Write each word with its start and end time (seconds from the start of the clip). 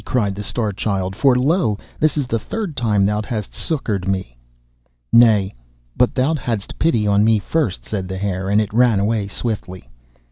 cried 0.03 0.33
the 0.33 0.41
Star 0.41 0.71
Child, 0.73 1.15
'for 1.15 1.35
lo! 1.35 1.77
this 1.99 2.17
is 2.17 2.25
the 2.25 2.39
third 2.39 2.75
time 2.75 3.05
thou 3.05 3.21
hast 3.21 3.53
succoured 3.53 4.07
me.' 4.07 4.35
'Nay, 5.13 5.53
but 5.95 6.15
thou 6.15 6.33
hadst 6.33 6.79
pity 6.79 7.05
on 7.05 7.23
me 7.23 7.37
first,' 7.37 7.85
said 7.85 8.07
the 8.07 8.17
Hare, 8.17 8.49
and 8.49 8.59
it 8.59 8.73
ran 8.73 8.99
away 8.99 9.27
swiftly. 9.27 9.91